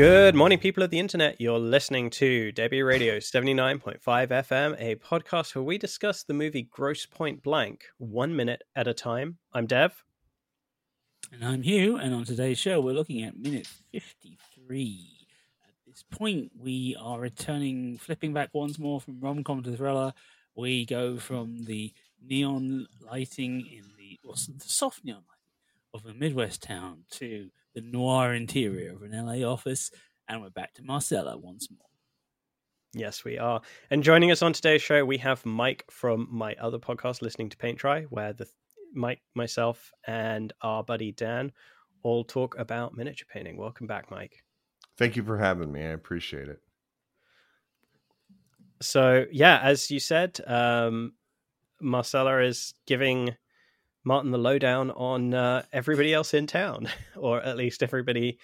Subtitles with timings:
[0.00, 1.38] Good morning, people of the internet.
[1.42, 7.04] You're listening to Debi Radio 79.5 FM, a podcast where we discuss the movie Grosse
[7.04, 9.36] Pointe Blank one minute at a time.
[9.52, 10.02] I'm Dev.
[11.30, 15.28] And I'm Hugh, and on today's show, we're looking at minute 53.
[15.68, 20.14] At this point, we are returning, flipping back once more from rom com to thriller.
[20.56, 21.92] We go from the
[22.26, 25.39] neon lighting in the, well, the soft neon lighting
[25.92, 29.90] of a Midwest town to the noir interior of an LA office,
[30.28, 31.86] and we're back to Marcella once more.
[32.92, 33.60] Yes, we are.
[33.90, 37.56] And joining us on today's show, we have Mike from my other podcast, Listening to
[37.56, 38.46] Paint Dry, where the
[38.92, 41.52] Mike, myself, and our buddy Dan
[42.02, 43.56] all talk about miniature painting.
[43.56, 44.42] Welcome back, Mike.
[44.96, 45.82] Thank you for having me.
[45.82, 46.60] I appreciate it.
[48.82, 51.12] So, yeah, as you said, um,
[51.80, 53.36] Marcella is giving
[54.04, 58.38] Martin the lowdown on uh, everybody else in town, or at least everybody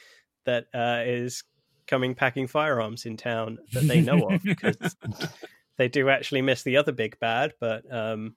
[0.44, 1.44] that uh, is
[1.86, 4.76] coming packing firearms in town that they know of, because
[5.76, 7.54] they do actually miss the other big bad.
[7.60, 8.36] But um,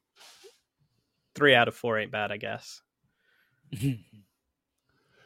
[1.35, 2.81] three out of four ain't bad, I guess.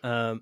[0.03, 0.41] um,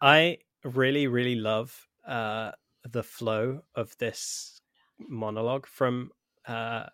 [0.00, 2.52] I really, really love uh,
[2.90, 4.60] the flow of this
[4.98, 6.10] monologue from
[6.46, 6.86] uh,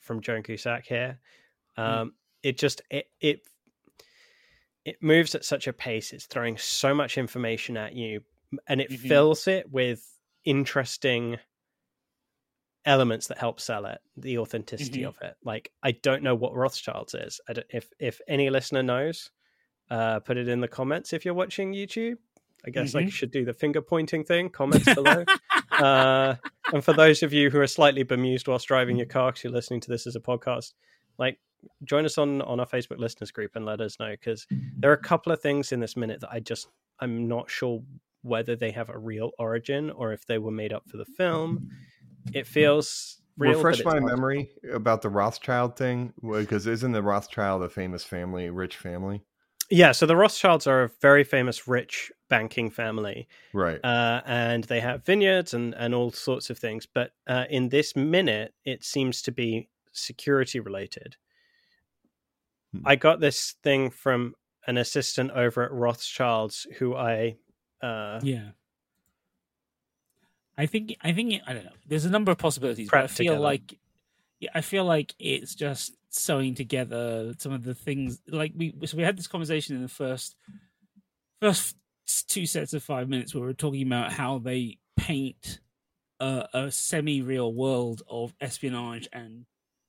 [0.00, 1.20] from Joan Cusack here.
[1.76, 2.10] Um, mm
[2.42, 3.40] it just it it
[4.84, 8.20] it moves at such a pace it's throwing so much information at you
[8.66, 9.08] and it mm-hmm.
[9.08, 11.38] fills it with interesting
[12.84, 15.08] elements that help sell it the authenticity mm-hmm.
[15.08, 19.30] of it like i don't know what rothschilds is if if any listener knows
[19.90, 22.16] uh put it in the comments if you're watching youtube
[22.64, 23.04] i guess mm-hmm.
[23.04, 25.24] like should do the finger pointing thing comments below
[25.72, 26.34] uh
[26.72, 29.52] and for those of you who are slightly bemused whilst driving your car because you're
[29.52, 30.72] listening to this as a podcast
[31.18, 31.38] like
[31.84, 34.46] join us on on our Facebook listeners group and let us know because
[34.76, 36.68] there are a couple of things in this minute that I just
[37.00, 37.82] I'm not sure
[38.22, 41.68] whether they have a real origin or if they were made up for the film.
[42.32, 47.68] It feels real, refresh my memory about the Rothschild thing because isn't the Rothschild a
[47.68, 49.22] famous family, rich family?
[49.70, 53.78] Yeah, so the Rothschilds are a very famous rich banking family, right?
[53.84, 56.86] Uh, and they have vineyards and and all sorts of things.
[56.86, 61.16] But uh, in this minute, it seems to be security related.
[62.72, 62.82] Hmm.
[62.84, 64.34] I got this thing from
[64.66, 67.36] an assistant over at Rothschild's who I
[67.82, 68.50] uh yeah
[70.58, 71.70] I think I think I don't know.
[71.86, 73.40] There's a number of possibilities, but I feel together.
[73.40, 73.78] like
[74.40, 78.96] yeah, I feel like it's just sewing together some of the things like we so
[78.96, 80.34] we had this conversation in the first
[81.40, 81.76] first
[82.26, 85.60] two sets of 5 minutes where we are talking about how they paint
[86.18, 89.44] a, a semi-real world of espionage and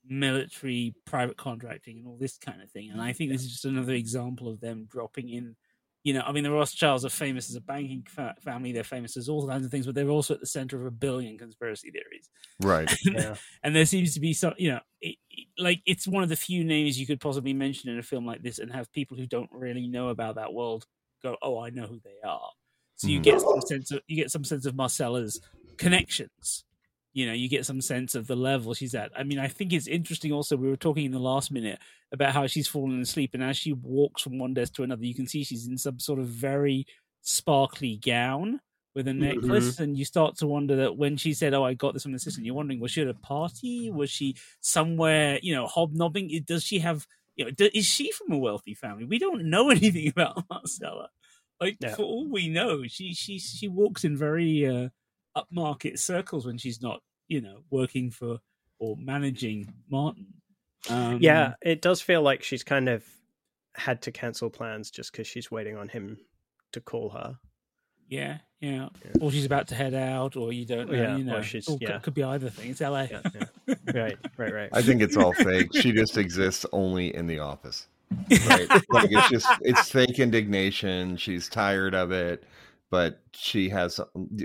[0.09, 2.89] military private contracting and all this kind of thing.
[2.91, 5.55] And I think this is just another example of them dropping in.
[6.03, 8.71] You know, I mean, the Rothschilds are famous as a banking fa- family.
[8.71, 10.91] They're famous as all kinds of things, but they're also at the center of a
[10.91, 12.29] billion conspiracy theories.
[12.61, 12.89] Right.
[13.05, 13.35] and, yeah.
[13.63, 16.37] and there seems to be some, you know, it, it, like it's one of the
[16.37, 19.27] few names you could possibly mention in a film like this and have people who
[19.27, 20.85] don't really know about that world
[21.21, 22.49] go, "Oh, I know who they are."
[22.95, 23.23] So you mm.
[23.23, 25.41] get some sense of you get some sense of Marcella's
[25.77, 26.63] connections
[27.13, 29.11] you know you get some sense of the level she's at.
[29.17, 31.79] I mean i think it's interesting also we were talking in the last minute
[32.11, 35.15] about how she's fallen asleep and as she walks from one desk to another you
[35.15, 36.85] can see she's in some sort of very
[37.21, 38.59] sparkly gown
[38.95, 39.73] with a necklace.
[39.73, 39.83] Mm-hmm.
[39.83, 42.17] and you start to wonder that when she said oh i got this from the
[42.17, 43.89] assistant you're wondering was she at a party?
[43.89, 46.43] Was she somewhere you know hobnobbing?
[46.45, 47.05] Does she have
[47.35, 49.05] you know is she from a wealthy family?
[49.05, 51.09] We don't know anything about marcella.
[51.61, 54.89] Like for all we know she she she walks in very uh
[55.39, 58.39] upmarket circles when she's not, you know, working for
[58.79, 60.27] or managing Martin.
[60.89, 63.03] Um, yeah, it does feel like she's kind of
[63.75, 66.17] had to cancel plans just because she's waiting on him
[66.71, 67.37] to call her.
[68.07, 69.11] Yeah, yeah, yeah.
[69.21, 70.97] Or she's about to head out, or you don't know.
[70.97, 71.93] Yeah, you know, she's, yeah.
[71.93, 72.71] could, could be either thing.
[72.71, 73.03] It's LA.
[73.03, 73.21] Yeah,
[73.67, 73.75] yeah.
[73.93, 74.69] right, right, right.
[74.73, 75.69] I think it's all fake.
[75.75, 77.87] She just exists only in the office.
[78.47, 78.67] Right?
[78.89, 81.15] like it's just it's fake indignation.
[81.15, 82.43] She's tired of it
[82.91, 83.99] but she has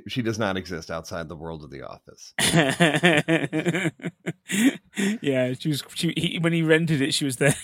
[0.06, 2.34] she does not exist outside the world of the office.
[5.22, 7.54] yeah, she was she, he, when he rented it, she was there.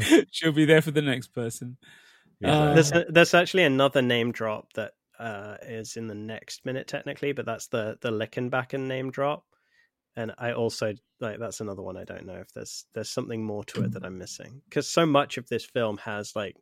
[0.30, 1.76] She'll be there for the next person.
[2.42, 6.88] Uh, there's a, there's actually another name drop that uh, is in the next minute
[6.88, 9.44] technically, but that's the the Lickenbacken name drop.
[10.16, 13.64] And I also like that's another one I don't know if there's there's something more
[13.64, 16.56] to it that I'm missing because so much of this film has like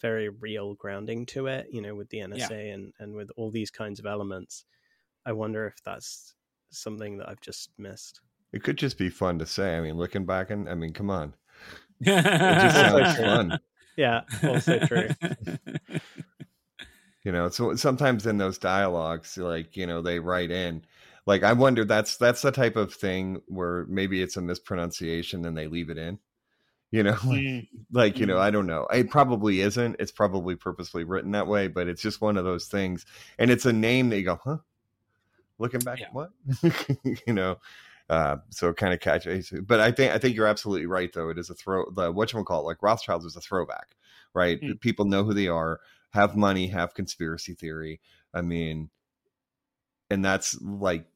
[0.00, 2.74] very real grounding to it, you know, with the NSA yeah.
[2.74, 4.64] and, and with all these kinds of elements.
[5.26, 6.34] I wonder if that's
[6.70, 8.20] something that I've just missed.
[8.52, 9.76] It could just be fun to say.
[9.76, 11.34] I mean, looking back and I mean, come on.
[12.00, 13.60] it just sounds fun.
[13.96, 15.08] Yeah, also true.
[17.24, 20.84] You know, so sometimes in those dialogues, like you know, they write in.
[21.26, 25.56] Like I wonder, that's that's the type of thing where maybe it's a mispronunciation and
[25.56, 26.18] they leave it in.
[26.94, 27.68] You know, like, Mm.
[27.90, 28.40] like you know, Mm.
[28.40, 28.86] I don't know.
[28.86, 29.96] It probably isn't.
[29.98, 33.04] It's probably purposely written that way, but it's just one of those things.
[33.36, 34.58] And it's a name that you go, huh?
[35.58, 36.06] Looking back, Yeah.
[36.12, 36.30] what?
[37.26, 37.56] you know,
[38.08, 39.50] uh, so it kind of catches.
[39.66, 41.30] But I think I think you're absolutely right, though.
[41.30, 41.90] It is a throw.
[41.90, 43.96] The what you call it, like Rothschilds is a throwback,
[44.32, 44.60] right?
[44.60, 44.80] Mm.
[44.80, 45.80] People know who they are,
[46.10, 48.00] have money, have conspiracy theory.
[48.32, 48.88] I mean,
[50.10, 51.06] and that's like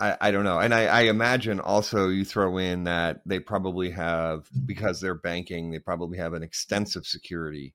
[0.00, 0.58] I, I don't know.
[0.58, 5.70] And I, I imagine also you throw in that they probably have because they're banking,
[5.70, 7.74] they probably have an extensive security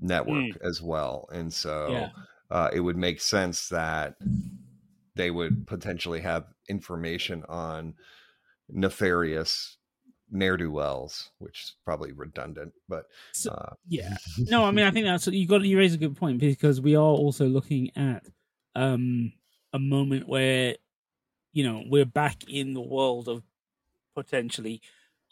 [0.00, 1.28] network as well.
[1.32, 2.08] And so Yeah.
[2.50, 4.16] uh, it would make sense that
[5.14, 7.94] they would potentially have information on
[8.68, 9.76] nefarious
[10.30, 14.16] ne'er do wells, which is probably redundant, but So- uh, Yeah.
[14.38, 15.62] No, I mean, I think that's you got.
[15.64, 18.24] You raise a good point because we are also looking at
[18.76, 19.32] um
[19.72, 20.76] a moment where
[21.52, 23.44] you know we're back in the world of
[24.14, 24.80] potentially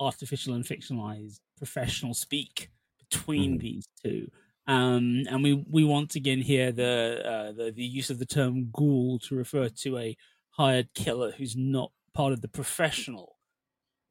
[0.01, 3.61] artificial and fictionalized professional speak between Mhm.
[3.61, 4.31] these two.
[4.67, 8.71] Um, and we, we once again hear the, uh, the the use of the term
[8.71, 10.17] ghoul to refer to a
[10.51, 13.39] hired killer who's not part of the professional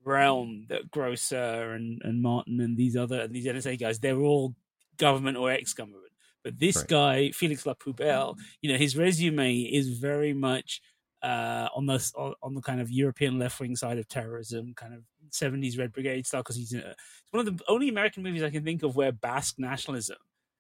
[0.04, 4.56] realm that Grocer and, and Martin and these other and these NSA guys, they're all
[4.98, 6.04] government or ex-government.
[6.44, 6.88] But this Right.
[6.88, 10.82] guy, Felix Lapoubelle, you know, his resume is very much
[11.24, 14.94] uh, on the on, on the kind of European left wing side of terrorism, kind
[14.94, 16.42] of seventies Red Brigade style.
[16.42, 18.96] Because he's in a, it's one of the only American movies I can think of
[18.96, 20.18] where Basque nationalism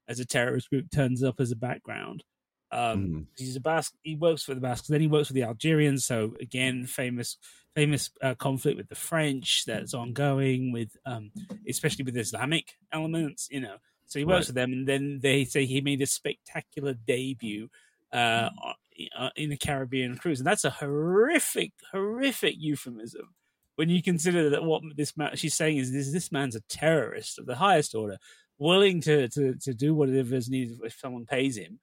[0.08, 2.24] as a terrorist group turns up as a background.
[2.72, 3.26] Um, Mhm.
[3.38, 3.94] He's a Basque.
[4.02, 4.88] He works for the Basques.
[4.88, 6.06] Then he works for the Algerians.
[6.06, 7.38] So again, famous
[7.76, 11.32] famous uh, conflict with the French that's ongoing with, um,
[11.70, 13.48] especially with Islamic elements.
[13.52, 14.48] You know, so he works Right.
[14.48, 17.69] with them, and then they say he made a spectacular debut
[18.13, 18.50] uh,
[19.18, 23.36] uh, in a Caribbean cruise, and that's a horrific, horrific euphemism
[23.75, 27.38] when you consider that what this man she's saying is this this man's a terrorist
[27.38, 28.18] of the highest order,
[28.57, 31.80] willing to to to do whatever is needed if someone pays him.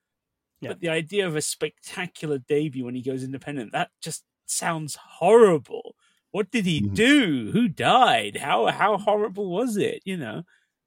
[0.61, 0.71] Yeah.
[0.71, 5.95] But the idea of a spectacular debut when he goes independent, that just sounds horrible.
[6.31, 6.95] What did he Mhm.
[6.95, 7.51] do?
[7.53, 8.37] Who died?
[8.39, 10.01] How how horrible was it?
[10.05, 10.43] You know.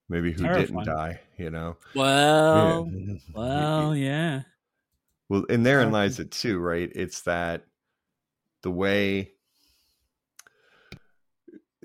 [0.09, 0.65] Maybe who Terrifying.
[0.67, 1.77] didn't die, you know?
[1.93, 3.17] Well, Yeah.
[3.33, 4.43] well, yeah.
[5.29, 6.91] Well, and therein lies it too, right?
[6.95, 7.65] It's that
[8.63, 9.33] the way.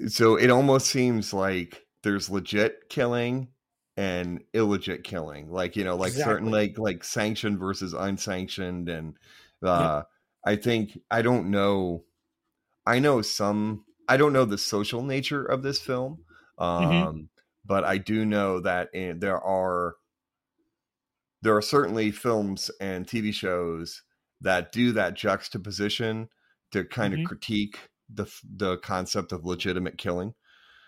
[0.09, 3.49] So it almost seems like there's legit killing
[3.97, 9.17] and illegit killing, like you know, like certain like like sanctioned versus unsanctioned, and
[9.63, 10.03] uh,
[10.47, 12.05] I think I don't know.
[12.87, 13.85] I know some.
[14.09, 16.21] I don't know the social nature of this film,
[16.59, 17.29] um, Mhm.
[17.65, 19.97] But I do know that in, there are
[21.43, 24.03] there are certainly films and TV shows
[24.41, 26.29] that do that juxtaposition
[26.73, 27.21] to kind Mhm.
[27.21, 30.35] of critique the the concept of legitimate killing.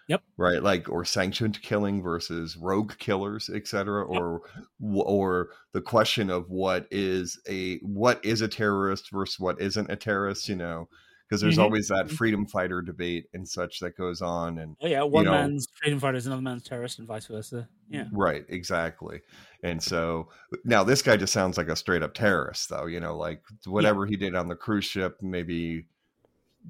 [0.09, 0.25] Yep.
[0.37, 4.43] Right, like or sanctioned killing versus rogue killers, etc., or
[4.83, 9.97] or the question of what is a what is a terrorist versus what isn't a
[9.97, 10.49] terrorist.
[10.49, 10.89] You know,
[11.29, 11.63] because there's Mhm.
[11.63, 15.31] always that freedom fighter debate and such that goes on, and Oh yeah, one know-
[15.33, 17.69] man's freedom fighter is another man's terrorist, and vice versa.
[17.89, 18.07] Yeah.
[18.13, 19.21] Right, exactly.
[19.63, 20.29] And so
[20.65, 22.87] now this guy just sounds like a straight up terrorist, though.
[22.87, 25.87] You know, like whatever he did on the cruise ship, maybe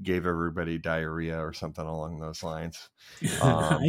[0.03, 2.89] gave everybody diarrhea or something along those lines.
[3.43, 3.81] Um,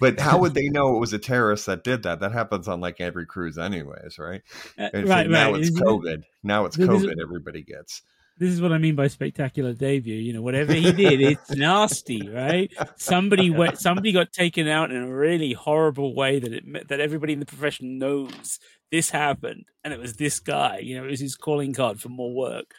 [0.00, 2.20] But how would they know it was a terrorist that did that?
[2.20, 4.42] That happens on like every cruise, anyways, right?
[4.78, 6.22] Uh, And so right, now it's COVID.
[6.42, 7.20] Now it's COVID.
[7.20, 8.00] Everybody gets.
[8.40, 10.14] This is what I mean by spectacular debut.
[10.16, 12.72] You know, whatever he did, it's nasty, right?
[12.96, 17.34] Somebody went, somebody got taken out in a really horrible way that it that everybody
[17.34, 18.58] in the profession knows
[18.90, 20.78] this happened, and it was this guy.
[20.78, 22.72] You know, it was his calling card for more work.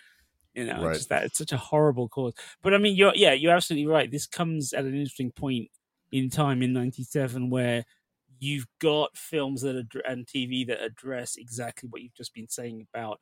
[0.55, 0.95] You know, Right.
[0.95, 2.33] just that it's such a horrible cause.
[2.63, 4.11] But I mean, you're yeah, you're absolutely right.
[4.11, 5.69] This comes at an interesting point
[6.11, 7.85] in time in '97 where
[8.39, 12.87] you've got films that ad- and TV that address exactly what you've just been saying
[12.91, 13.19] about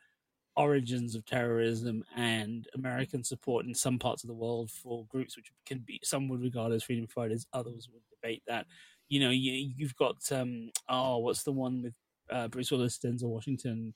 [0.59, 5.51] origins of terrorism and American support in some parts of the world for groups which
[5.65, 8.67] can be some would regard as freedom fighters, others would debate that.
[9.09, 11.95] You know, you, you've got um oh, what's the one with
[12.31, 13.95] uh, Bruce Willis, Denzel Washington,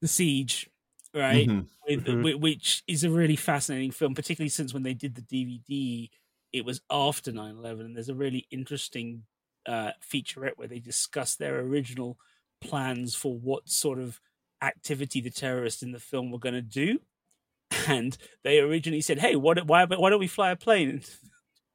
[0.00, 0.70] The Siege,
[1.14, 1.50] right?
[1.50, 1.68] Mhm.
[1.88, 2.28] with, Mhm.
[2.40, 6.10] which is a really fascinating film, particularly since when they did the DVD,
[6.52, 7.86] it was after 9 11.
[7.86, 9.26] And there's a really interesting
[9.66, 12.18] uh, featurette where they discuss their original
[12.60, 14.20] plans for what sort of
[14.64, 17.00] activity the terrorists in the film were going to do.
[17.88, 20.88] And they originally said, hey, what, why, why don't we fly a plane?
[20.90, 21.10] Into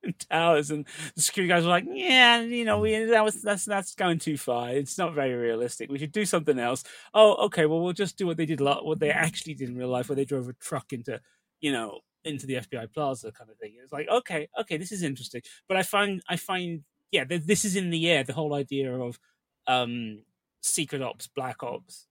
[0.29, 3.95] towers, and the security guys were like, "Yeah, you know, we that was that's that's
[3.95, 4.69] going too far.
[4.69, 5.91] It's not very realistic.
[5.91, 7.65] We should do something else." Oh, okay.
[7.65, 10.09] Well, we'll just do what they did, lot what they actually did in real life,
[10.09, 11.19] where they drove a truck into,
[11.59, 13.73] you know, into the FBI Plaza kind of thing.
[13.81, 15.41] It's like, okay, okay, this is interesting.
[15.67, 18.23] But I find, I find, yeah, this is in the air.
[18.23, 19.19] The whole idea of
[19.67, 20.23] um
[20.61, 22.07] secret ops, black ops,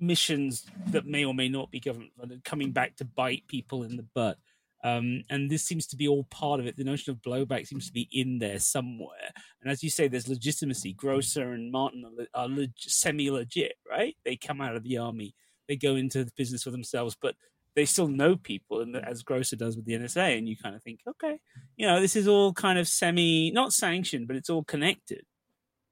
[0.00, 3.96] missions that may or may not be government funded coming back to bite people in
[3.96, 4.38] the butt.
[4.82, 6.76] Um, and this seems to be all part of it.
[6.76, 9.32] The notion of blowback seems to be in there somewhere.
[9.60, 10.94] And as you say, there's legitimacy.
[10.94, 14.16] Grocer and Martin are, are leg- semi legit, right?
[14.24, 15.34] They come out of the army,
[15.68, 17.34] they go into the business for themselves, but
[17.76, 20.38] they still know people, and as Grocer does with the NSA.
[20.38, 21.38] And you kind of think, okay,
[21.76, 25.24] you know, this is all kind of semi, not sanctioned, but it's all connected.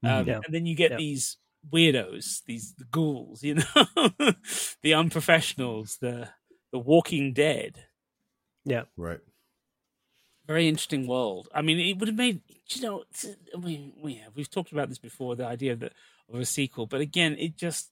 [0.03, 0.19] Mm-hmm.
[0.19, 0.39] Um, yeah.
[0.45, 0.97] And then you get yeah.
[0.97, 1.37] these
[1.67, 3.63] weirdos, these the ghouls, you know,
[4.81, 6.29] the unprofessionals, the
[6.71, 7.85] the Walking Dead.
[8.65, 9.19] Yeah, right.
[10.47, 11.47] Very interesting world.
[11.53, 13.03] I mean, it would have made you know.
[13.55, 15.35] I mean, yeah, we've talked about this before.
[15.35, 15.91] The idea of, the,
[16.31, 17.91] of a sequel, but again, it just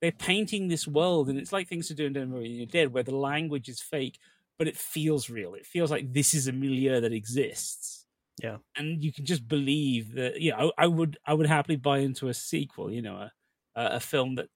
[0.00, 2.92] they're painting this world, and it's like things to do in Denver when you're dead,
[2.92, 4.18] where the language is fake,
[4.58, 5.54] but it feels real.
[5.54, 8.03] It feels like this is a milieu that exists
[8.42, 8.56] yeah.
[8.76, 11.98] And you can just believe that you know I, I, would i would happily buy
[11.98, 13.30] into a sequel you know a
[13.76, 14.48] a film that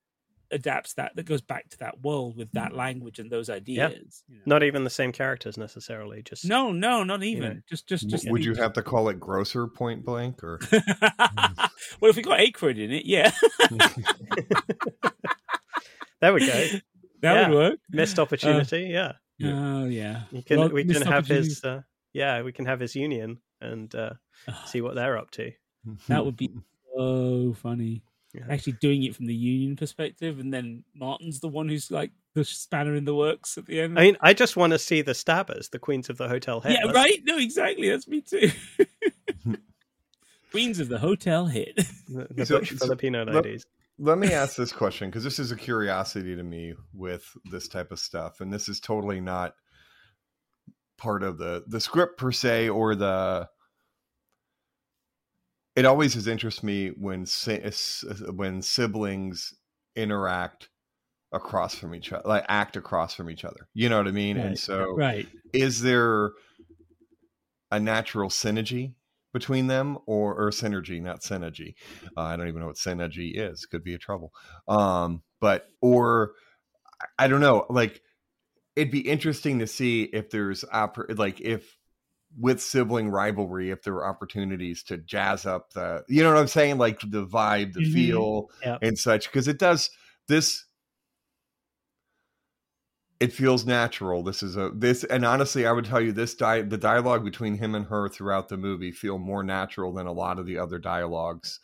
[0.50, 4.37] adapts that that goes back to that world with that language and those ideas you
[4.37, 4.42] know?
[4.47, 8.08] not even the same characters necessarily just no no not even you know, just just
[8.08, 10.58] just would you have to call it grosser point blank or?
[12.00, 13.30] Well if we got Aykroyd in it yeah.
[16.20, 16.47] There we go.
[16.47, 16.80] That
[17.23, 17.49] yeah.
[17.49, 17.78] would work.
[17.90, 19.52] Missed opportunity uh, yeah.
[19.52, 20.23] oh yeah.
[20.32, 21.82] You can we can have his uh,
[22.12, 24.11] yeah we can have his union and uh,
[24.67, 25.53] see what they're up to.
[26.09, 26.50] That would be
[26.97, 28.03] so funny.
[28.35, 28.43] Yeah.
[28.50, 32.45] Actually, doing it from the union perspective, and then Martin's the one who's like the
[32.45, 33.99] spanner in the works at the end.
[33.99, 36.73] I mean, I just want to see the stabbers, the queens of the hotel hit.
[36.73, 36.97] Yeah, That's...
[36.97, 37.21] right.
[37.25, 37.88] No, exactly.
[37.88, 38.50] That's me too.
[40.50, 41.77] queens of the hotel hit.
[42.09, 43.65] The, the so, Butch Filipino ladies.
[43.99, 47.67] Let, let me ask this question because this is a curiosity to me with this
[47.67, 49.55] type of stuff, and this is totally not
[50.99, 53.49] part of the the script per se or the
[55.78, 57.25] it always has interested me when
[58.35, 59.55] when siblings
[59.95, 60.69] interact
[61.33, 63.69] across from each other like act across from each other.
[63.75, 64.37] You know what i mean?
[64.37, 64.47] Right.
[64.47, 65.26] and so right.
[65.52, 66.33] is there
[67.71, 68.95] a natural synergy
[69.33, 71.75] between them or or synergy not synergy?
[72.17, 73.67] Uh, i don't even know what synergy is.
[73.67, 74.33] Could be a trouble.
[74.67, 76.33] Um but or
[77.19, 78.02] i don't know like
[78.78, 81.76] it'd be interesting to see if there's oppor- like if
[82.38, 86.47] with sibling rivalry if there were opportunities to jazz up the you know what i'm
[86.47, 87.92] saying like the vibe the mm-hmm.
[87.92, 88.78] feel yeah.
[88.82, 89.90] and such because it does
[90.28, 90.66] this
[93.18, 96.62] it feels natural this is a this and honestly i would tell you this di-
[96.62, 100.38] the dialogue between him and her throughout the movie feel more natural than a lot
[100.38, 101.58] of the other dialogues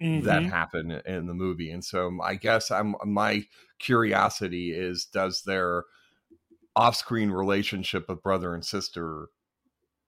[0.00, 0.24] mm-hmm.
[0.24, 3.44] that happen in the movie and so i guess i'm my
[3.80, 5.84] curiosity is does their
[6.76, 9.28] off-screen relationship of brother and sister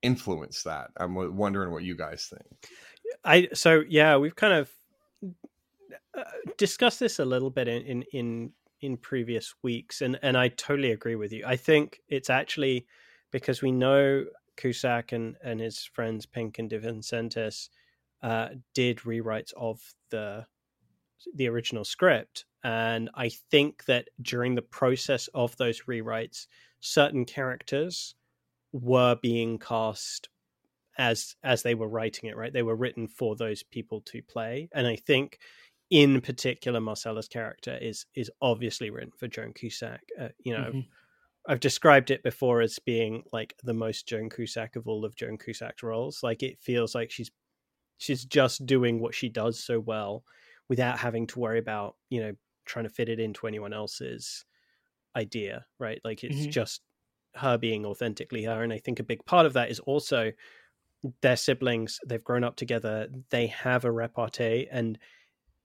[0.02, 0.90] influence that?
[0.96, 2.70] I'm wondering what you guys think.
[3.25, 4.70] I so yeah we've kind of
[6.16, 6.25] uh,
[6.56, 10.92] discussed this a little bit in, in in in previous weeks and and i totally
[10.92, 11.44] agree with you.
[11.46, 12.87] I think it's actually
[13.30, 17.68] because we know cusack and and his friends Pink and DeVincentis
[18.23, 19.80] uh, did rewrites of
[20.11, 20.46] the
[21.35, 26.49] the original script and I think that during the process of those rewrites,
[26.80, 28.16] certain characters
[28.73, 30.28] were being cast
[30.99, 32.37] as as they were writing it.
[32.37, 35.38] Right, they were written for those people to play, and I think
[35.90, 40.02] in particular Marcella's character is is obviously written for Joan Cusack.
[40.20, 40.70] Uh, you know.
[40.70, 40.80] Mm-hmm.
[41.49, 45.38] I've described it before as being like the most Joan Cusack of all of Joan
[45.38, 46.18] Cusack's roles.
[46.25, 47.30] Like it feels like she's
[47.99, 50.25] she's just doing what she does so well
[50.68, 52.32] without having to worry about, you know,
[52.64, 54.44] trying to fit it into anyone else's
[55.16, 56.00] idea, right?
[56.04, 56.50] Like it's mm-hmm.
[56.50, 56.82] just
[57.37, 58.62] her being authentically her.
[58.62, 60.32] And I think a big part of that is also
[61.23, 64.99] their siblings, they've grown up together, they have a repartee, and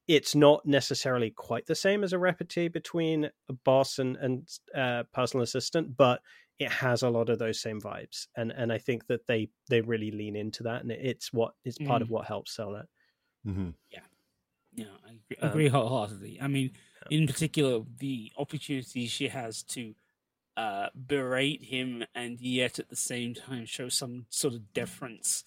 [0.08, 5.04] it's not necessarily quite the same as a repartee between a boss and, and uh,
[5.14, 6.22] personal assistant, but
[6.60, 8.28] it has a lot of those same vibes.
[8.36, 11.78] And and I think that they they really lean into that, and it's what it's
[11.78, 12.04] part mm-hmm.
[12.04, 12.86] of what helps sell it.
[13.48, 13.70] Mm-hmm.
[13.90, 14.02] Yeah,
[14.74, 16.40] yeah, I agree, um, wholeheartedly.
[16.42, 16.72] I mean,
[17.10, 19.94] in particular the opportunity she has to
[20.58, 25.44] uh, berate him and yet at the same time show some sort of deference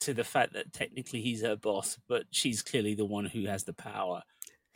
[0.00, 3.64] to the fact that technically he's her boss, but she's clearly the one who has
[3.64, 4.22] the power.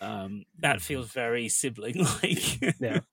[0.01, 2.61] Um, that feels very sibling like.
[2.81, 3.01] yeah.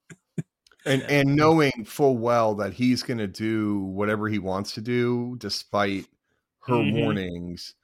[0.84, 5.36] And and knowing full well that he's going to do whatever he wants to do,
[5.38, 6.08] despite
[6.62, 6.94] her Mhm.
[7.02, 7.76] warnings,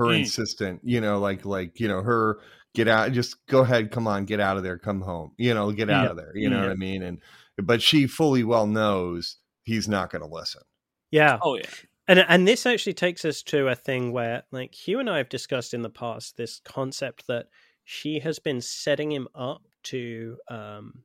[0.00, 0.20] her Mm.
[0.20, 2.40] insistent, you know, like like you know, her
[2.74, 5.70] get out, just go ahead, come on, get out of there, come home, you know,
[5.72, 6.10] get out Yeah.
[6.10, 6.68] of there, you know Yeah.
[6.68, 7.02] what I mean?
[7.02, 7.20] And
[7.62, 10.62] but she fully well knows he's not going to listen.
[11.10, 11.38] Yeah.
[11.42, 11.66] Oh yeah.
[12.08, 15.28] And and this actually takes us to a thing where like Hugh and I have
[15.28, 17.46] discussed in the past this concept that
[17.84, 21.04] she has been setting him up to um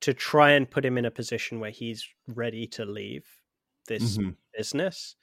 [0.00, 3.26] to try and put him in a position where he's ready to leave
[3.88, 4.36] this Mhm.
[4.56, 5.16] business.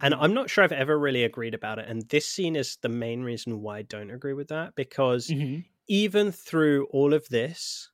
[0.00, 1.88] And I'm not sure I've ever really agreed about it.
[1.88, 5.64] And this scene is the main reason why I don't agree with that because Mhm.
[5.88, 7.90] even through all of this,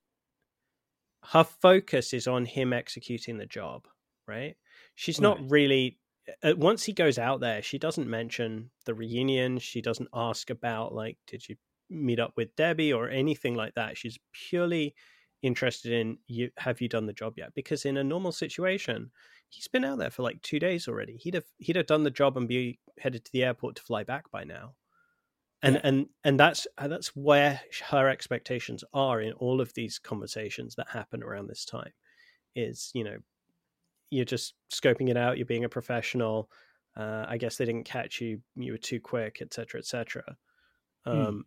[1.32, 3.88] her focus is on him executing the job,
[4.26, 4.56] right?
[4.94, 5.50] She's not Right.
[5.50, 5.98] really.
[6.42, 9.58] Uh, once he goes out there, she doesn't mention the reunion.
[9.58, 11.56] She doesn't ask about, like, did you
[11.88, 13.96] meet up with Debi or anything like that.
[13.96, 14.94] She's purely
[15.42, 17.54] interested in, you have you done the job yet?
[17.54, 19.12] Because in a normal situation,
[19.56, 21.16] he's been out there for like two days already.
[21.16, 24.04] He'd have he'd have done the job and be headed to the airport to fly
[24.04, 24.74] back by now
[25.62, 25.80] and Yeah.
[25.84, 27.60] and and that's that's where
[27.90, 31.92] her expectations are in all of these conversations that happen around this time
[32.54, 33.16] is you know
[34.10, 36.50] you're just scoping it out you're being a professional
[36.96, 40.36] uh, i guess they didn't catch you you were too quick etc etc
[41.06, 41.44] um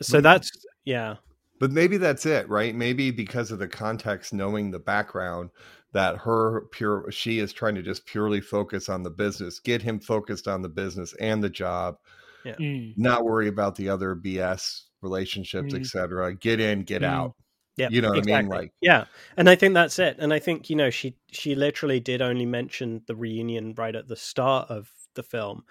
[0.00, 0.50] so that's
[0.84, 1.16] yeah
[1.62, 2.74] But maybe that's it, right?
[2.74, 5.50] Maybe because of the context, knowing the background,
[5.92, 10.00] that her pure she is trying to just purely focus on the business, get him
[10.00, 11.98] focused on the business and the job,
[12.44, 12.94] Mm.
[12.96, 15.78] not worry about the other BS relationships, Mm.
[15.78, 16.34] etc.
[16.34, 17.06] Get in, get Mm.
[17.06, 17.34] out.
[17.76, 18.34] yeah You know what I mean?
[18.34, 18.58] exactly.
[18.58, 19.04] Like- yeah
[19.36, 22.44] and i think that's it and i think you know she she literally did only
[22.44, 25.62] mention the reunion right at the start of the film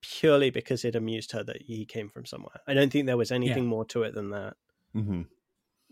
[0.00, 3.30] purely because it amused her that he came from somewhere i don't think there was
[3.30, 4.56] anything more to it than that
[4.94, 5.22] hmm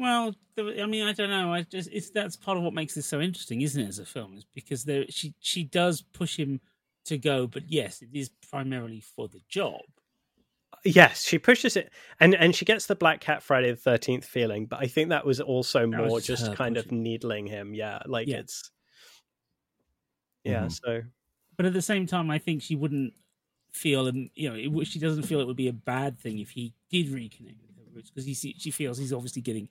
[0.03, 1.53] Well, I mean, I don't know.
[1.55, 3.89] I just it's that's part of what makes this so interesting, isn't it?
[3.89, 6.61] As a film, is because there she she does push him
[7.07, 9.83] to go, but yes, it is primarily for the job.
[10.85, 14.67] yes she pushes it and and she gets the black cat friday the 13th feeling
[14.67, 18.01] but i think that was also That more just just kind of needling him yeah
[18.07, 18.39] like Yeah.
[18.41, 18.71] it's
[20.45, 20.71] yeah Mhm.
[20.71, 21.03] so
[21.57, 23.15] But at the same time, I think she wouldn't
[23.73, 26.51] feel, and you know, it, she doesn't feel it would be a bad thing if
[26.51, 29.69] he did reconnect with her roots because she feels he's obviously getting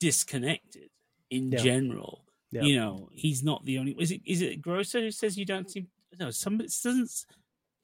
[0.00, 0.90] disconnected
[1.30, 1.58] in Yeah.
[1.58, 2.24] general.
[2.50, 2.62] Yeah.
[2.62, 3.92] You know, he's not the only.
[4.00, 5.86] Is it is it Grocer who says you don't seem?
[6.18, 7.24] No, somebody doesn't.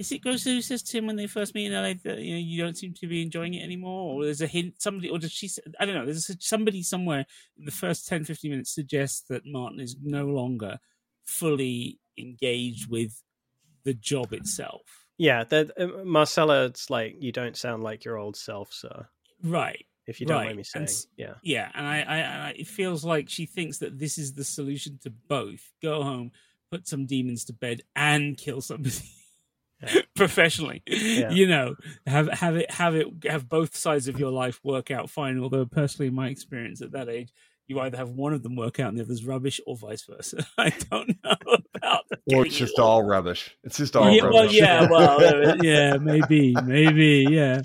[0.01, 2.35] Is it Grocer who says to him when they first meet in LA that you
[2.35, 4.15] know you don't seem to be enjoying it anymore?
[4.15, 5.49] Or there's a hint somebody, or does she?
[5.79, 6.05] I don't know.
[6.05, 7.25] There's a, somebody somewhere
[7.57, 10.81] in the first 10, 15 minutes suggests that Martin is no longer
[11.25, 13.23] fully engaged with
[13.85, 15.07] the job itself.
[15.19, 19.07] yeah the, uh, marcella it's like you don't sound like your old self sir
[19.43, 19.87] Right.
[20.07, 22.67] If you don't Right, mind me saying and yeah Yeah, and I, I, I, it
[22.67, 26.33] feels like she thinks that this is the solution to both: go home,
[26.71, 28.97] put some demons to bed, and kill somebody
[29.83, 30.01] Yeah.
[30.17, 30.83] professionally.
[30.87, 31.31] Yeah.
[31.31, 31.75] You know,
[32.07, 35.39] have have it have it have both sides of your life work out fine.
[35.39, 37.31] Although personally, in my experience at that age,
[37.67, 40.47] you either have one of them work out and the other's rubbish, or vice versa.
[40.59, 42.05] I don't know about.
[42.33, 43.55] Or it's just all rubbish.
[43.65, 44.35] It's just all yeah, rubbish.
[44.35, 47.63] well, yeah, well, uh, yeah, maybe, maybe, yeah.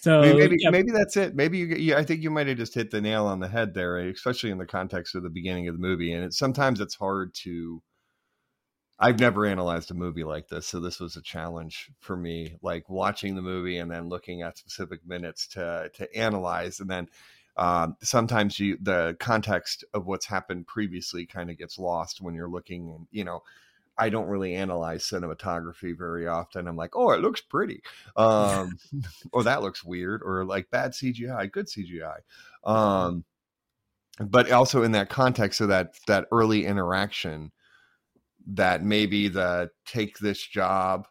[0.00, 1.36] So maybe maybe, yeah, maybe that's it.
[1.36, 1.94] Maybe you, you.
[1.94, 4.56] I think you might have just hit the nail on the head there, especially in
[4.56, 6.14] the context of the beginning of the movie.
[6.14, 7.82] And it, sometimes it's hard to.
[8.98, 12.56] I've never analyzed a movie like this, so this was a challenge for me.
[12.62, 17.06] Like watching the movie and then looking at specific minutes to to analyze, and then
[17.58, 22.48] um, sometimes you the context of what's happened previously kind of gets lost when you're
[22.48, 22.88] looking.
[22.88, 23.42] And you know,
[24.00, 26.66] I don't really analyze cinematography very often.
[26.66, 27.82] I'm like, oh, it looks pretty.
[28.16, 28.78] Um,
[29.32, 32.18] or that looks weird, or like bad CGI, good CGI.
[32.64, 33.24] Um,
[34.18, 37.52] but also in that context of that that early interaction,
[38.48, 41.06] that maybe the take this job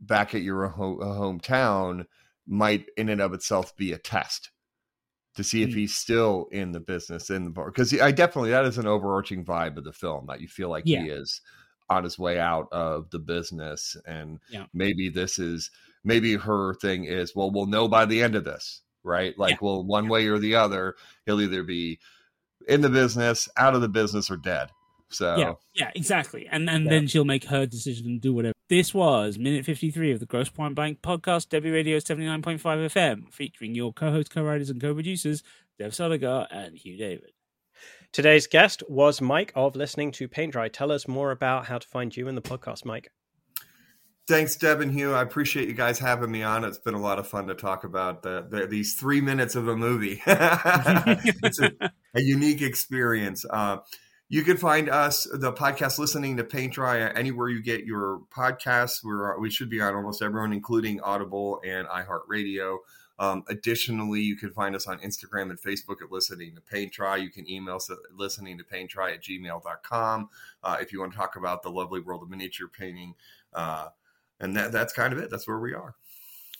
[0.00, 2.06] back at your ho- hometown
[2.46, 4.50] might in and of itself be a test
[5.34, 5.74] to see if Mm.
[5.74, 9.44] he's still in the business in the bar because I definitely that is an overarching
[9.44, 11.02] vibe of the film that you feel like Yeah.
[11.02, 11.40] he is
[11.94, 14.66] on his way out of the business and Yeah.
[14.72, 15.70] maybe this is
[16.04, 19.82] maybe her thing is well we'll know by the end of this right like well
[19.84, 20.94] one way or the other
[21.26, 21.98] he'll either be
[22.68, 24.70] in the business out of the business or dead
[25.10, 26.48] so yeah, yeah, exactly.
[26.50, 26.90] And and Yeah.
[26.90, 28.54] then she'll make her decision and do whatever.
[28.68, 32.42] This was minute fifty three of the Grosse Pointe Blank podcast, Debi Radio seventy nine
[32.42, 35.44] point five FM, featuring your co-host, co-writers, and co-producers,
[35.78, 37.30] Dev Soligar and Hugh David.
[38.14, 41.86] Today's guest was mike of listening to paint dry tell us more about how to
[41.88, 43.10] find you in the podcast mike
[44.26, 45.12] Thanks, Deb and Hugh.
[45.12, 46.64] I appreciate you guys having me on.
[46.64, 49.68] It's been a lot of fun to talk about the, the, these three minutes of
[49.68, 50.22] a movie.
[50.26, 51.70] it's a,
[52.14, 53.44] a unique experience.
[53.50, 53.78] Uh,
[54.30, 59.04] you can find us, the podcast, listening to Paint Dry anywhere you get your podcasts.
[59.04, 62.78] We're we should be on almost everyone, including Audible and iHeartRadio.
[63.18, 67.16] Um, additionally, you can find us on Instagram and Facebook at Listening to Paint Dry.
[67.16, 70.28] You can email us at listening to paint dry at gmail.com
[70.62, 73.14] uh, if you want to talk about the lovely world of miniature painting.
[73.52, 73.88] Uh,
[74.40, 75.30] and that, that's kind of it.
[75.30, 75.94] That's where we are.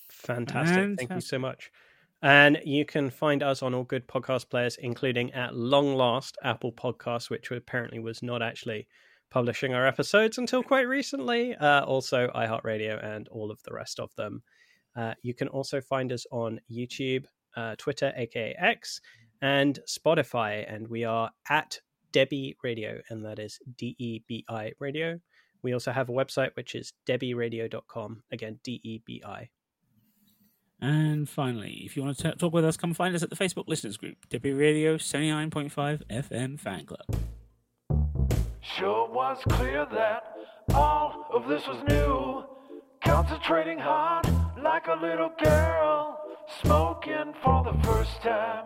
[0.08, 0.74] Fantastic.
[0.74, 0.98] Fantastic.
[0.98, 1.72] Thank you so much.
[2.22, 6.72] And you can find us on all good podcast players, including at long last Apple
[6.72, 8.86] Podcasts, which apparently was not actually
[9.28, 11.54] publishing our episodes until quite recently.
[11.56, 14.42] Uh, also, iHeartRadio and all of the rest of them.
[14.96, 17.24] Uh, you can also find us on YouTube,
[17.56, 19.00] uh, Twitter, aka X,
[19.42, 20.64] and Spotify.
[20.72, 21.80] And we are at
[22.12, 25.18] Debi Radio, and that is D E B I Radio.
[25.62, 28.22] We also have a website, which is debiradio.com.
[28.30, 29.48] Again, D E B I.
[30.80, 33.36] And finally, if you want to t- talk with us, come find us at the
[33.36, 37.06] Facebook listeners group, Debi Radio 79.5 FM Fan Club.
[38.60, 40.36] Sure was clear that
[40.74, 42.44] all of this was new.
[43.02, 44.26] Concentrating hard
[44.64, 46.18] like a little girl,
[46.62, 48.64] smoking for the first time.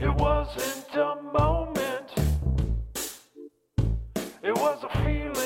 [0.00, 2.12] It wasn't a moment,
[4.44, 5.43] it was a feeling.